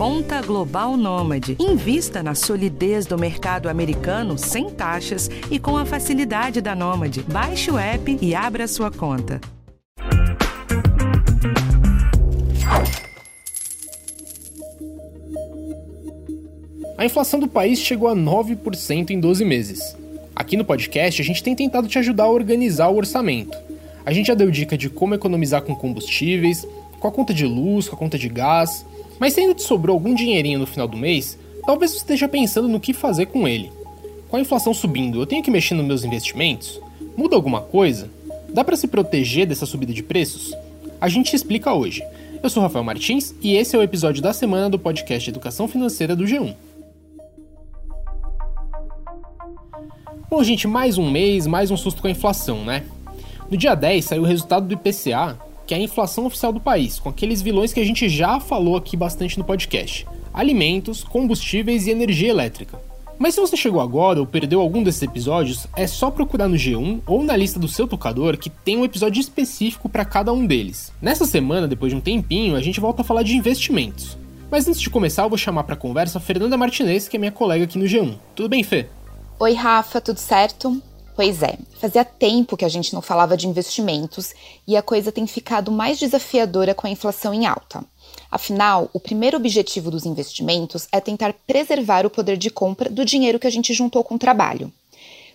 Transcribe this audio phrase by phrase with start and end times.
[0.00, 1.58] Conta Global Nômade.
[1.60, 7.22] Invista na solidez do mercado americano sem taxas e com a facilidade da Nômade.
[7.30, 9.42] Baixe o app e abra sua conta.
[16.96, 19.94] A inflação do país chegou a 9% em 12 meses.
[20.34, 23.54] Aqui no podcast, a gente tem tentado te ajudar a organizar o orçamento.
[24.06, 26.66] A gente já deu dica de como economizar com combustíveis,
[26.98, 28.86] com a conta de luz, com a conta de gás.
[29.20, 32.66] Mas se ainda te sobrou algum dinheirinho no final do mês, talvez você esteja pensando
[32.66, 33.70] no que fazer com ele.
[34.30, 36.80] Com a inflação subindo, eu tenho que mexer nos meus investimentos?
[37.14, 38.08] Muda alguma coisa?
[38.48, 40.54] Dá para se proteger dessa subida de preços?
[40.98, 42.02] A gente explica hoje.
[42.42, 46.16] Eu sou Rafael Martins e esse é o episódio da semana do podcast Educação Financeira
[46.16, 46.54] do G1.
[50.30, 52.84] Bom, gente, mais um mês, mais um susto com a inflação, né?
[53.50, 55.38] No dia 10 saiu o resultado do IPCA,
[55.70, 58.76] que é a inflação oficial do país, com aqueles vilões que a gente já falou
[58.76, 62.76] aqui bastante no podcast: alimentos, combustíveis e energia elétrica.
[63.16, 67.02] Mas se você chegou agora ou perdeu algum desses episódios, é só procurar no G1
[67.06, 70.92] ou na lista do seu tocador que tem um episódio específico para cada um deles.
[71.00, 74.18] Nessa semana, depois de um tempinho, a gente volta a falar de investimentos.
[74.50, 77.30] Mas antes de começar, eu vou chamar para conversa a Fernanda Martinez, que é minha
[77.30, 78.18] colega aqui no G1.
[78.34, 78.88] Tudo bem, Fê?
[79.38, 80.82] Oi, Rafa, tudo certo?
[81.14, 84.32] Pois é, fazia tempo que a gente não falava de investimentos
[84.66, 87.84] e a coisa tem ficado mais desafiadora com a inflação em alta.
[88.30, 93.38] Afinal, o primeiro objetivo dos investimentos é tentar preservar o poder de compra do dinheiro
[93.38, 94.72] que a gente juntou com o trabalho.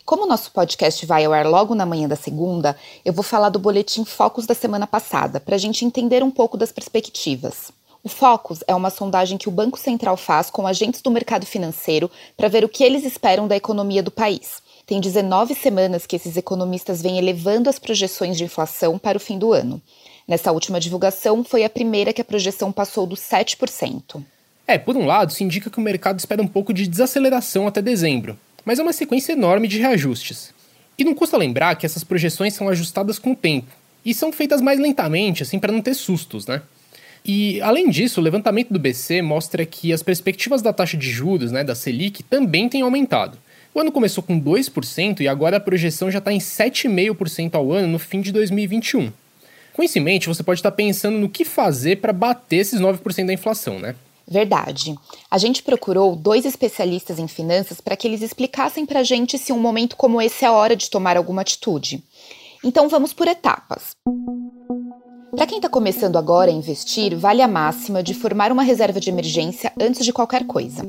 [0.05, 3.49] Como o nosso podcast vai ao ar logo na manhã da segunda, eu vou falar
[3.49, 7.71] do boletim Focus da semana passada, para a gente entender um pouco das perspectivas.
[8.03, 12.09] O Focus é uma sondagem que o Banco Central faz com agentes do mercado financeiro
[12.37, 14.61] para ver o que eles esperam da economia do país.
[14.85, 19.39] Tem 19 semanas que esses economistas vêm elevando as projeções de inflação para o fim
[19.39, 19.81] do ano.
[20.27, 24.23] Nessa última divulgação, foi a primeira que a projeção passou dos 7%.
[24.67, 27.81] É, por um lado, isso indica que o mercado espera um pouco de desaceleração até
[27.81, 30.53] dezembro, mas é uma sequência enorme de reajustes.
[30.97, 33.71] E não custa lembrar que essas projeções são ajustadas com o tempo,
[34.03, 36.61] e são feitas mais lentamente, assim, para não ter sustos, né?
[37.23, 41.51] E, além disso, o levantamento do BC mostra que as perspectivas da taxa de juros,
[41.51, 43.37] né, da Selic, também têm aumentado.
[43.75, 47.89] O ano começou com 2% e agora a projeção já está em 7,5% ao ano
[47.89, 49.11] no fim de 2021.
[49.73, 53.25] Com isso em mente, você pode estar pensando no que fazer para bater esses 9%
[53.25, 53.93] da inflação, né?
[54.25, 54.95] Verdade.
[55.29, 59.51] A gente procurou dois especialistas em finanças para que eles explicassem para a gente se
[59.51, 62.01] um momento como esse é a hora de tomar alguma atitude.
[62.63, 63.93] Então vamos por etapas.
[65.35, 69.09] Para quem está começando agora a investir, vale a máxima de formar uma reserva de
[69.09, 70.83] emergência antes de qualquer coisa.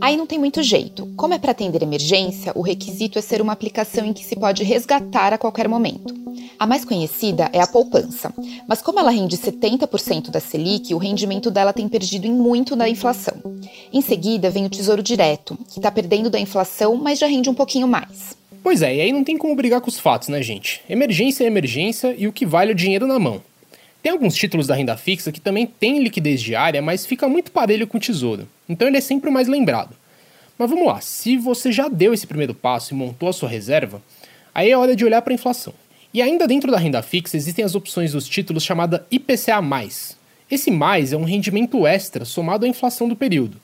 [0.00, 1.06] Aí não tem muito jeito.
[1.16, 4.62] Como é para atender emergência, o requisito é ser uma aplicação em que se pode
[4.62, 6.14] resgatar a qualquer momento.
[6.58, 8.32] A mais conhecida é a poupança,
[8.68, 12.88] mas como ela rende 70% da Selic, o rendimento dela tem perdido em muito na
[12.88, 13.34] inflação.
[13.92, 17.54] Em seguida vem o Tesouro Direto, que está perdendo da inflação, mas já rende um
[17.54, 18.36] pouquinho mais.
[18.62, 20.80] Pois é, e aí não tem como brigar com os fatos, né, gente?
[20.88, 23.42] Emergência é emergência e o que vale é o dinheiro na mão.
[24.02, 27.86] Tem alguns títulos da renda fixa que também têm liquidez diária, mas fica muito parelho
[27.86, 29.94] com o tesouro, então ele é sempre o mais lembrado.
[30.58, 34.02] Mas vamos lá, se você já deu esse primeiro passo e montou a sua reserva,
[34.54, 35.72] aí é hora de olhar para a inflação.
[36.12, 39.62] E ainda dentro da renda fixa existem as opções dos títulos chamada IPCA+.
[40.50, 43.58] Esse mais é um rendimento extra somado à inflação do período.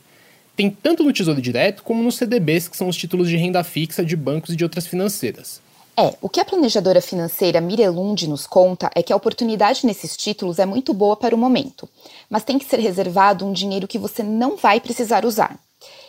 [0.56, 4.04] Tem tanto no Tesouro Direto como nos CDBs, que são os títulos de renda fixa
[4.04, 5.60] de bancos e de outras financeiras.
[6.00, 10.60] É, o que a planejadora financeira Mirelund nos conta é que a oportunidade nesses títulos
[10.60, 11.88] é muito boa para o momento,
[12.30, 15.58] mas tem que ser reservado um dinheiro que você não vai precisar usar.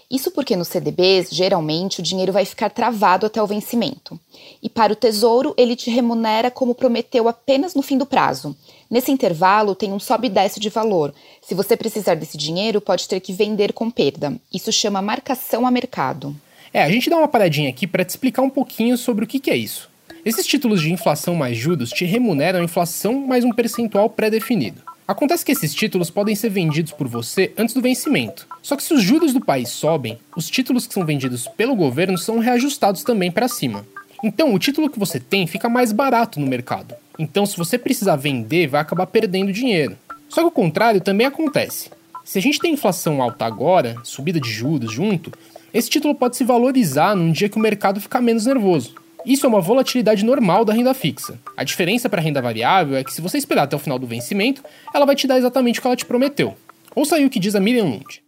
[0.08, 4.20] Isso porque nos CDBs, geralmente, o dinheiro vai ficar travado até o vencimento.
[4.62, 8.56] E para o tesouro, ele te remunera como prometeu apenas no fim do prazo.
[8.92, 11.12] Nesse intervalo, tem um sobe e desce de valor.
[11.42, 14.36] Se você precisar desse dinheiro, pode ter que vender com perda.
[14.54, 16.36] Isso chama marcação a mercado.
[16.74, 19.40] É, a gente dá uma paradinha aqui para te explicar um pouquinho sobre o que,
[19.40, 19.90] que é isso.
[20.24, 24.82] Esses títulos de inflação mais juros te remuneram a inflação mais um percentual pré-definido.
[25.08, 28.48] Acontece que esses títulos podem ser vendidos por você antes do vencimento.
[28.62, 32.18] Só que se os juros do país sobem, os títulos que são vendidos pelo governo
[32.18, 33.84] são reajustados também para cima.
[34.24, 36.94] Então, o título que você tem fica mais barato no mercado.
[37.18, 39.98] Então, se você precisar vender, vai acabar perdendo dinheiro.
[40.28, 41.90] Só que o contrário também acontece.
[42.24, 45.32] Se a gente tem inflação alta agora, subida de juros junto,
[45.74, 48.96] esse título pode se valorizar num dia que o mercado ficar menos nervoso.
[49.26, 51.40] Isso é uma volatilidade normal da renda fixa.
[51.56, 54.08] A diferença para a renda variável é que se você esperar até o final do
[54.08, 54.64] vencimento,
[54.94, 56.56] ela vai te dar exatamente o que ela te prometeu.
[56.96, 58.24] Ouça aí o que diz a Miriam Lund.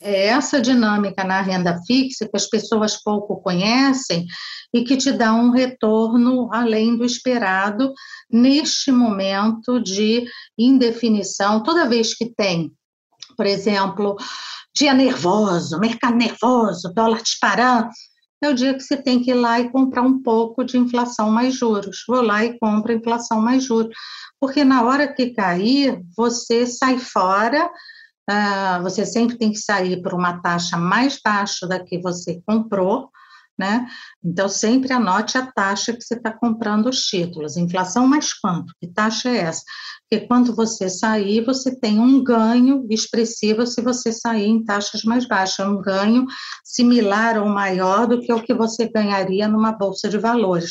[0.00, 4.26] É essa dinâmica na renda fixa que as pessoas pouco conhecem
[4.72, 7.92] e que te dá um retorno além do esperado
[8.30, 10.24] neste momento de
[10.56, 11.62] indefinição.
[11.62, 12.72] Toda vez que tem
[13.38, 14.16] por exemplo,
[14.74, 17.88] dia nervoso, mercado nervoso, dólar disparando,
[18.42, 21.30] é o dia que você tem que ir lá e comprar um pouco de inflação
[21.30, 22.04] mais juros.
[22.06, 23.94] Vou lá e compro inflação mais juros.
[24.40, 27.70] Porque na hora que cair, você sai fora,
[28.30, 33.10] uh, você sempre tem que sair por uma taxa mais baixa da que você comprou,
[33.58, 33.86] né?
[34.24, 37.56] Então, sempre anote a taxa que você está comprando os títulos.
[37.56, 38.72] Inflação mais quanto?
[38.80, 39.62] Que taxa é essa?
[40.08, 45.26] Porque quando você sair, você tem um ganho expressivo se você sair em taxas mais
[45.26, 46.24] baixas, um ganho
[46.64, 50.70] similar ou maior do que o que você ganharia numa bolsa de valores.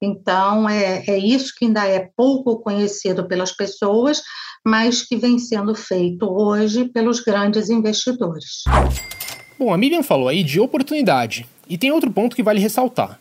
[0.00, 4.22] Então, é, é isso que ainda é pouco conhecido pelas pessoas,
[4.64, 8.62] mas que vem sendo feito hoje pelos grandes investidores.
[9.58, 11.46] Bom, a Miriam falou aí de oportunidade.
[11.68, 13.18] E tem outro ponto que vale ressaltar.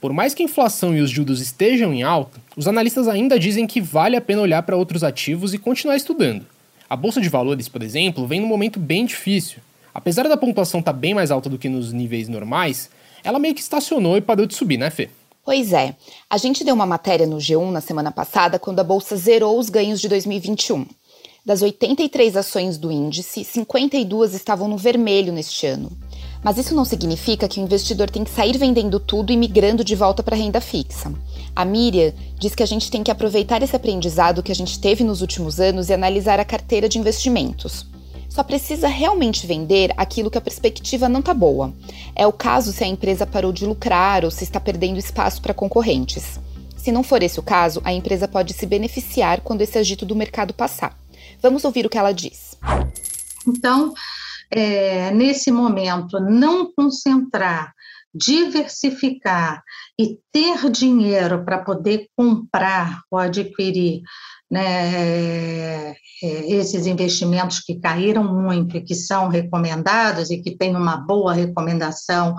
[0.00, 3.66] Por mais que a inflação e os juros estejam em alta, os analistas ainda dizem
[3.66, 6.44] que vale a pena olhar para outros ativos e continuar estudando.
[6.90, 9.58] A bolsa de valores, por exemplo, vem num momento bem difícil.
[9.94, 12.90] Apesar da pontuação estar tá bem mais alta do que nos níveis normais,
[13.22, 15.08] ela meio que estacionou e parou de subir, né, Fê?
[15.44, 15.94] Pois é.
[16.28, 19.70] A gente deu uma matéria no G1 na semana passada quando a bolsa zerou os
[19.70, 20.86] ganhos de 2021.
[21.44, 25.92] Das 83 ações do índice, 52 estavam no vermelho neste ano.
[26.44, 29.96] Mas isso não significa que o investidor tem que sair vendendo tudo e migrando de
[29.96, 31.10] volta para a renda fixa.
[31.56, 35.02] A Miriam diz que a gente tem que aproveitar esse aprendizado que a gente teve
[35.02, 37.86] nos últimos anos e analisar a carteira de investimentos.
[38.28, 41.72] Só precisa realmente vender aquilo que a perspectiva não está boa.
[42.14, 45.54] É o caso se a empresa parou de lucrar ou se está perdendo espaço para
[45.54, 46.38] concorrentes.
[46.76, 50.14] Se não for esse o caso, a empresa pode se beneficiar quando esse agito do
[50.14, 50.98] mercado passar.
[51.40, 52.58] Vamos ouvir o que ela diz.
[53.46, 53.94] Então,
[54.54, 57.72] é, nesse momento, não concentrar,
[58.14, 59.60] diversificar
[59.98, 64.02] e ter dinheiro para poder comprar ou adquirir
[64.48, 70.96] né, é, esses investimentos que caíram muito e que são recomendados e que têm uma
[70.96, 72.36] boa recomendação,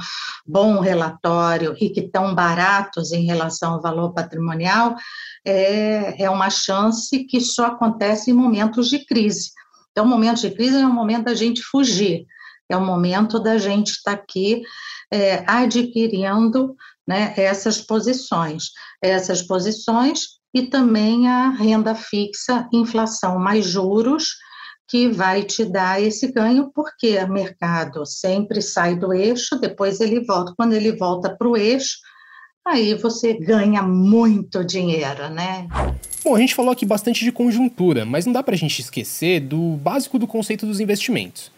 [0.48, 4.96] bom relatório e que estão baratos em relação ao valor patrimonial,
[5.44, 9.52] é, é uma chance que só acontece em momentos de crise.
[9.96, 12.26] Então, o momento de crise é o momento da gente fugir,
[12.68, 14.62] é o momento da gente estar tá aqui
[15.10, 16.76] é, adquirindo
[17.08, 18.72] né, essas posições,
[19.02, 24.36] essas posições e também a renda fixa, inflação mais juros,
[24.86, 30.26] que vai te dar esse ganho, porque o mercado sempre sai do eixo, depois ele
[30.26, 30.54] volta.
[30.58, 32.00] Quando ele volta para o eixo,
[32.68, 35.70] aí você ganha muito dinheiro, né?
[36.26, 39.40] Bom, a gente falou aqui bastante de conjuntura, mas não dá para a gente esquecer
[39.40, 41.52] do básico do conceito dos investimentos.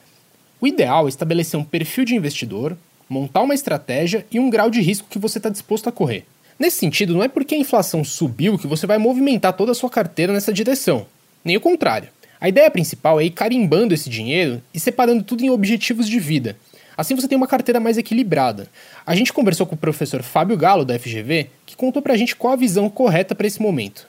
[0.60, 2.78] O ideal é estabelecer um perfil de investidor,
[3.08, 6.26] montar uma estratégia e um grau de risco que você está disposto a correr.
[6.60, 9.90] Nesse sentido, não é porque a inflação subiu que você vai movimentar toda a sua
[9.90, 11.06] carteira nessa direção.
[11.46, 12.10] Nem o contrário.
[12.38, 16.58] A ideia principal é ir carimbando esse dinheiro e separando tudo em objetivos de vida,
[16.98, 18.68] Assim você tem uma carteira mais equilibrada.
[19.06, 22.54] A gente conversou com o professor Fábio Galo, da FGV, que contou pra gente qual
[22.54, 24.08] a visão correta para esse momento.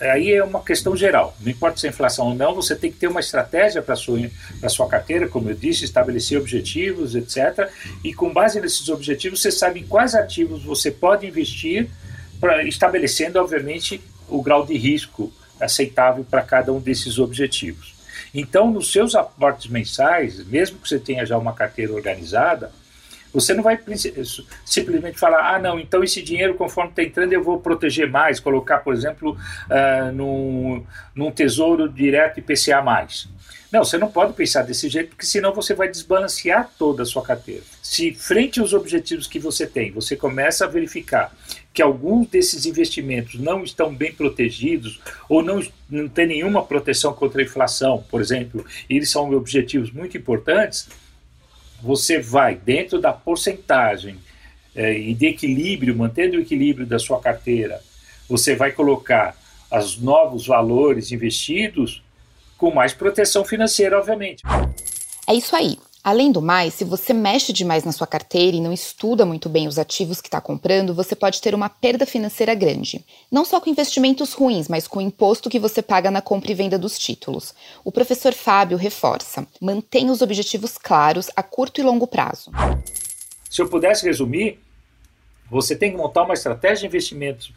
[0.00, 1.36] Aí é uma questão geral.
[1.40, 3.96] Não importa se é inflação ou não, você tem que ter uma estratégia para a
[3.96, 4.18] sua,
[4.68, 7.70] sua carteira, como eu disse, estabelecer objetivos, etc.
[8.04, 11.88] E com base nesses objetivos, você sabe em quais ativos você pode investir,
[12.38, 17.94] pra, estabelecendo, obviamente, o grau de risco aceitável para cada um desses objetivos.
[18.34, 22.70] Então, nos seus aportes mensais, mesmo que você tenha já uma carteira organizada,
[23.32, 23.78] você não vai
[24.64, 28.78] simplesmente falar, ah, não, então esse dinheiro, conforme está entrando, eu vou proteger mais, colocar,
[28.78, 29.36] por exemplo,
[29.70, 32.82] uh, num, num tesouro direto IPCA.
[33.72, 37.22] Não, você não pode pensar desse jeito, porque senão você vai desbalancear toda a sua
[37.22, 37.62] carteira.
[37.82, 41.36] Se, frente aos objetivos que você tem, você começa a verificar
[41.74, 47.42] que alguns desses investimentos não estão bem protegidos ou não, não tem nenhuma proteção contra
[47.42, 50.88] a inflação, por exemplo, e eles são objetivos muito importantes,
[51.82, 54.18] você vai, dentro da porcentagem
[54.74, 57.80] é, e de equilíbrio, mantendo o equilíbrio da sua carteira,
[58.28, 59.36] você vai colocar
[59.70, 62.02] os novos valores investidos
[62.56, 64.42] com mais proteção financeira, obviamente.
[65.26, 65.78] É isso aí.
[66.06, 69.66] Além do mais, se você mexe demais na sua carteira e não estuda muito bem
[69.66, 73.04] os ativos que está comprando, você pode ter uma perda financeira grande.
[73.28, 76.54] Não só com investimentos ruins, mas com o imposto que você paga na compra e
[76.54, 77.52] venda dos títulos.
[77.84, 82.52] O professor Fábio reforça: mantenha os objetivos claros a curto e longo prazo.
[83.50, 84.60] Se eu pudesse resumir,
[85.50, 87.52] você tem que montar uma estratégia de investimentos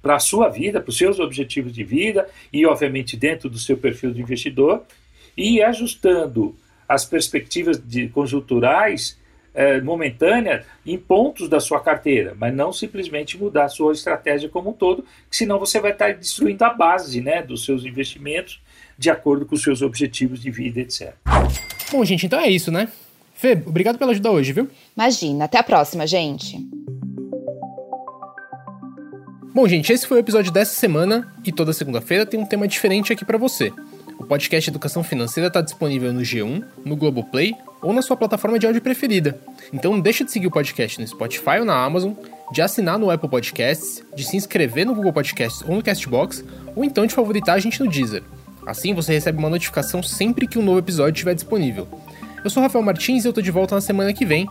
[0.00, 3.76] para a sua vida, para os seus objetivos de vida e, obviamente, dentro do seu
[3.76, 4.84] perfil de investidor,
[5.36, 6.54] e ajustando
[6.88, 9.18] as perspectivas de conjunturais
[9.54, 14.70] é, momentâneas em pontos da sua carteira, mas não simplesmente mudar a sua estratégia como
[14.70, 18.60] um todo, senão você vai estar destruindo a base né, dos seus investimentos
[18.96, 21.14] de acordo com os seus objetivos de vida, etc.
[21.90, 22.88] Bom, gente, então é isso, né?
[23.34, 24.68] Fê, obrigado pela ajuda hoje, viu?
[24.96, 26.58] Imagina, até a próxima, gente.
[29.54, 33.12] Bom, gente, esse foi o episódio dessa semana e toda segunda-feira tem um tema diferente
[33.12, 33.72] aqui para você.
[34.18, 38.66] O podcast Educação Financeira está disponível no G1, no Globoplay ou na sua plataforma de
[38.66, 39.38] áudio preferida.
[39.72, 42.14] Então não deixa de seguir o podcast no Spotify ou na Amazon,
[42.52, 46.44] de assinar no Apple Podcasts, de se inscrever no Google Podcasts ou no Castbox,
[46.74, 48.24] ou então de favoritar a gente no Deezer.
[48.66, 51.86] Assim você recebe uma notificação sempre que um novo episódio estiver disponível.
[52.42, 54.48] Eu sou Rafael Martins e eu tô de volta na semana que vem.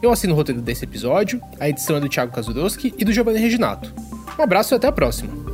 [0.00, 3.40] Eu assino o roteiro desse episódio, a edição é do Thiago Kazudowski e do Giovanni
[3.40, 3.92] Reginato.
[4.38, 5.47] Um abraço e até a próxima!